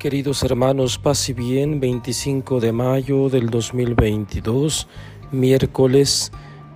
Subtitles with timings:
[0.00, 4.88] Queridos hermanos, paz y bien, 25 de mayo del 2022,
[5.30, 6.32] miércoles,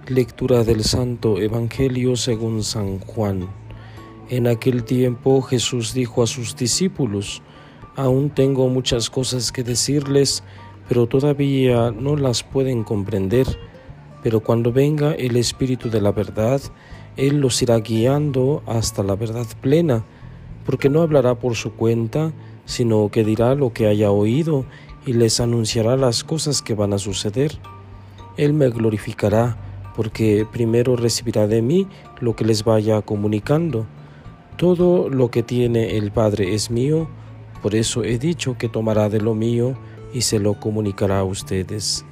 [0.08, 3.48] lectura del Santo Evangelio según San Juan.
[4.28, 7.40] En aquel tiempo Jesús dijo a sus discípulos,
[7.96, 10.44] Aún tengo muchas cosas que decirles,
[10.86, 13.46] pero todavía no las pueden comprender.
[14.22, 16.60] Pero cuando venga el Espíritu de la verdad,
[17.16, 20.04] Él los irá guiando hasta la verdad plena,
[20.66, 22.34] porque no hablará por su cuenta,
[22.64, 24.64] sino que dirá lo que haya oído
[25.06, 27.58] y les anunciará las cosas que van a suceder.
[28.36, 29.56] Él me glorificará,
[29.94, 31.86] porque primero recibirá de mí
[32.20, 33.86] lo que les vaya comunicando.
[34.56, 37.08] Todo lo que tiene el Padre es mío,
[37.62, 39.76] por eso he dicho que tomará de lo mío
[40.12, 42.04] y se lo comunicará a ustedes.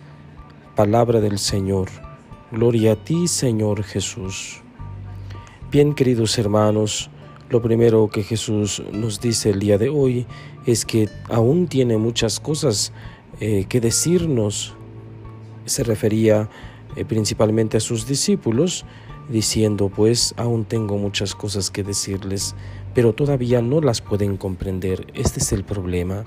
[0.75, 1.89] Palabra del Señor.
[2.51, 4.63] Gloria a ti, Señor Jesús.
[5.71, 7.11] Bien, queridos hermanos,
[7.53, 10.27] lo primero que Jesús nos dice el día de hoy
[10.65, 12.95] es que aún tiene muchas cosas
[13.41, 14.75] eh, que decirnos.
[15.67, 16.49] Se refería
[16.97, 18.87] eh, principalmente a sus discípulos,
[19.29, 22.55] diciendo, pues aún tengo muchas cosas que decirles,
[22.95, 25.09] pero todavía no las pueden comprender.
[25.13, 26.25] Este es el problema,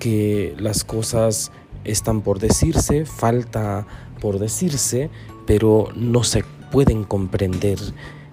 [0.00, 1.52] que las cosas
[1.84, 3.86] están por decirse, falta
[4.20, 5.10] por decirse,
[5.46, 6.42] pero no se
[6.72, 7.78] pueden comprender.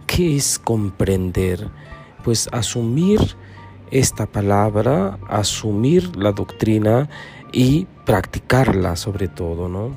[0.08, 1.70] ¿Qué es comprender?
[2.28, 3.22] Pues asumir
[3.89, 7.08] esta palabra, asumir la doctrina
[7.53, 9.95] y practicarla sobre todo, ¿no?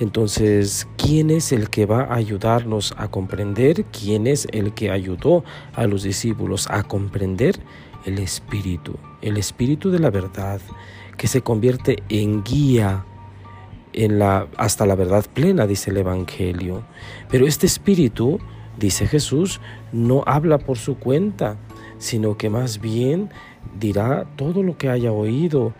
[0.00, 3.84] Entonces, ¿quién es el que va a ayudarnos a comprender?
[3.92, 7.60] ¿Quién es el que ayudó a los discípulos a comprender?
[8.04, 10.60] El Espíritu, el Espíritu de la verdad,
[11.16, 13.04] que se convierte en guía
[14.56, 16.82] hasta la verdad plena, dice el Evangelio.
[17.30, 18.40] Pero este Espíritu,
[18.76, 19.60] dice Jesús,
[19.92, 21.56] no habla por su cuenta,
[21.98, 23.30] sino que más bien
[23.78, 25.74] dirá todo lo que haya oído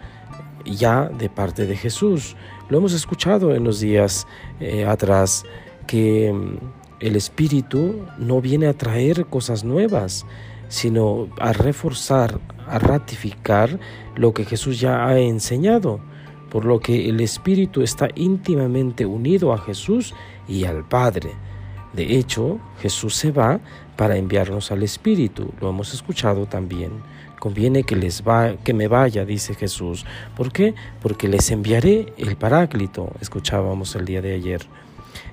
[0.64, 2.36] ya de parte de Jesús.
[2.68, 4.26] Lo hemos escuchado en los días
[4.60, 5.44] eh, atrás,
[5.86, 6.56] que mm,
[7.00, 10.26] el Espíritu no viene a traer cosas nuevas,
[10.68, 13.78] sino a reforzar, a ratificar
[14.16, 16.00] lo que Jesús ya ha enseñado,
[16.50, 20.14] por lo que el Espíritu está íntimamente unido a Jesús
[20.46, 21.32] y al Padre.
[21.92, 23.60] De hecho, Jesús se va
[23.96, 25.52] para enviarnos al Espíritu.
[25.60, 26.90] Lo hemos escuchado también.
[27.38, 30.04] Conviene que les va, que me vaya, dice Jesús.
[30.36, 30.74] ¿Por qué?
[31.00, 33.12] Porque les enviaré el Paráclito.
[33.20, 34.66] Escuchábamos el día de ayer.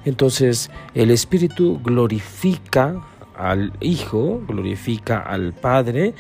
[0.06, 3.02] Entonces, el Espíritu glorifica
[3.38, 6.14] al Hijo, glorifica al Padre.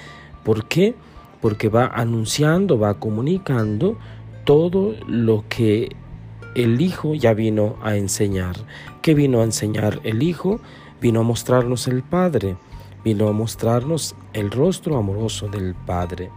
[0.43, 0.95] ¿Por qué?
[1.41, 3.97] Porque va anunciando, va comunicando
[4.43, 5.95] todo lo que
[6.55, 8.55] el Hijo ya vino a enseñar.
[9.01, 10.61] ¿Qué vino a enseñar el Hijo?
[11.01, 12.55] Vino a mostrarnos el Padre,
[13.03, 16.31] vino a mostrarnos el rostro amoroso del Padre.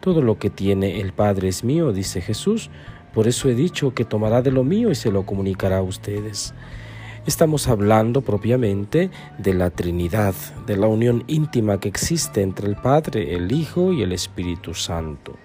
[0.00, 2.68] Todo lo que tiene el Padre es mío, dice Jesús,
[3.14, 6.52] por eso he dicho que tomará de lo mío y se lo comunicará a ustedes.
[7.24, 10.34] Estamos hablando propiamente de la Trinidad,
[10.66, 15.36] de la unión íntima que existe entre el Padre, el Hijo y el Espíritu Santo.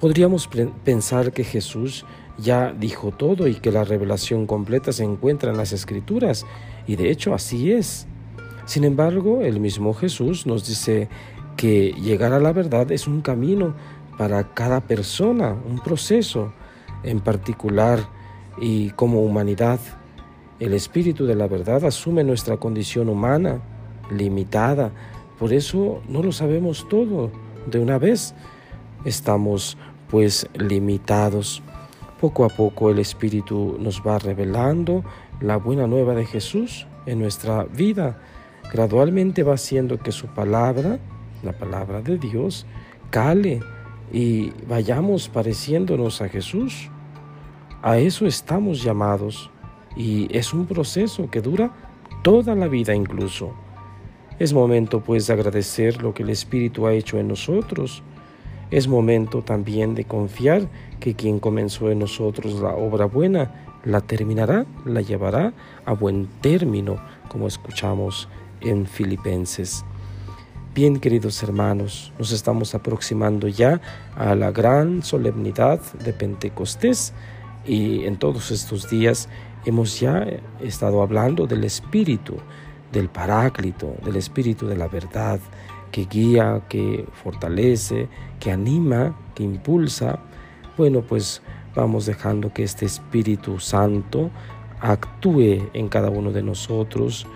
[0.00, 0.48] Podríamos
[0.84, 2.04] pensar que Jesús
[2.38, 6.46] ya dijo todo y que la revelación completa se encuentra en las Escrituras,
[6.86, 8.06] y de hecho así es.
[8.64, 11.08] Sin embargo, el mismo Jesús nos dice
[11.56, 13.74] que llegar a la verdad es un camino
[14.16, 16.52] para cada persona, un proceso
[17.02, 18.00] en particular
[18.60, 19.80] y como humanidad.
[20.60, 23.60] El Espíritu de la verdad asume nuestra condición humana,
[24.10, 24.92] limitada,
[25.38, 27.30] por eso no lo sabemos todo
[27.66, 28.34] de una vez.
[29.04, 29.78] Estamos
[30.10, 31.62] pues limitados.
[32.20, 35.04] Poco a poco el Espíritu nos va revelando
[35.40, 38.20] la buena nueva de Jesús en nuestra vida.
[38.72, 40.98] Gradualmente va haciendo que su palabra,
[41.44, 42.66] la palabra de Dios,
[43.10, 43.60] cale
[44.12, 46.90] y vayamos pareciéndonos a Jesús.
[47.82, 49.48] A eso estamos llamados
[49.96, 51.72] y es un proceso que dura
[52.22, 53.52] toda la vida incluso.
[54.40, 58.02] Es momento pues de agradecer lo que el Espíritu ha hecho en nosotros
[58.70, 60.68] es momento también de confiar
[61.00, 65.52] que quien comenzó en nosotros la obra buena, la terminará, la llevará
[65.84, 66.98] a buen término,
[67.28, 68.28] como escuchamos
[68.60, 69.84] en Filipenses.
[70.74, 73.80] Bien, queridos hermanos, nos estamos aproximando ya
[74.16, 77.12] a la gran solemnidad de Pentecostés
[77.66, 79.28] y en todos estos días
[79.64, 80.26] hemos ya
[80.60, 82.36] estado hablando del Espíritu,
[82.92, 85.40] del Paráclito, del Espíritu de la verdad,
[85.90, 88.08] que guía, que fortalece,
[88.40, 90.20] que anima, que impulsa,
[90.76, 91.42] bueno, pues
[91.74, 94.30] vamos dejando que este Espíritu Santo
[94.80, 97.26] actúe en cada uno de nosotros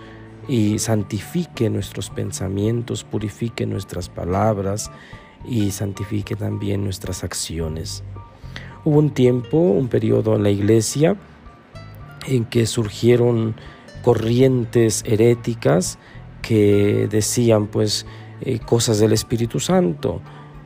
[0.47, 4.91] y santifique nuestros pensamientos, purifique nuestras palabras
[5.45, 8.03] y santifique también nuestras acciones.
[8.85, 11.15] Hubo un tiempo, un periodo en la iglesia
[12.27, 13.55] en que surgieron
[14.03, 15.97] corrientes heréticas
[16.41, 18.05] que decían pues
[18.45, 20.21] eh, cosas del Espíritu Santo,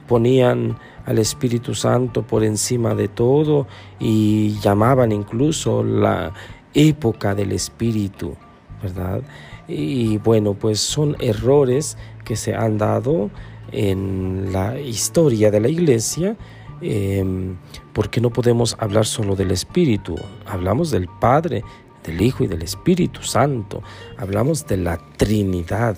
[0.07, 3.68] ponían al Espíritu Santo por encima de todo
[4.00, 6.33] y llamaban incluso la
[6.74, 8.35] época del Espíritu,
[8.81, 9.21] ¿verdad?
[9.68, 13.29] Y bueno, pues son errores que se han dado
[13.71, 16.38] en la historia de la iglesia,
[16.81, 17.57] em,
[17.94, 20.15] porque no podemos hablar solo del Espíritu,
[20.45, 21.63] hablamos del Padre,
[22.03, 23.83] del Hijo y del Espíritu Santo,
[24.18, 25.97] hablamos de la Trinidad,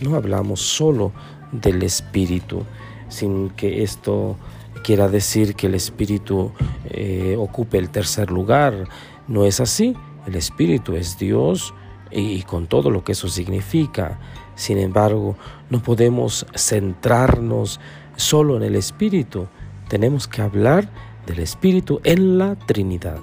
[0.00, 1.12] no hablamos solo
[1.52, 2.62] del Espíritu,
[3.08, 4.36] sin que esto
[4.82, 6.52] quiera decir que el Espíritu
[6.90, 8.88] eh, ocupe el tercer lugar,
[9.28, 9.96] no es así,
[10.26, 11.74] el Espíritu es Dios
[12.10, 14.18] y con todo lo que eso significa.
[14.54, 15.36] Sin embargo,
[15.70, 17.80] no podemos centrarnos
[18.16, 19.46] solo en el Espíritu,
[19.88, 20.88] tenemos que hablar
[21.26, 23.20] del Espíritu en la Trinidad.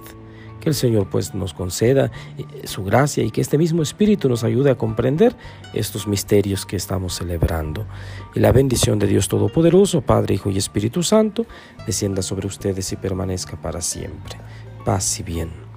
[0.61, 4.45] Que el Señor pues nos conceda eh, su gracia y que este mismo Espíritu nos
[4.45, 5.35] ayude a comprender
[5.73, 7.85] estos misterios que estamos celebrando.
[8.33, 11.45] Y la bendición de Dios Todopoderoso, Padre, Hijo y Espíritu Santo,
[11.85, 14.37] descienda sobre ustedes y permanezca para siempre.
[14.85, 15.70] Paz y bien.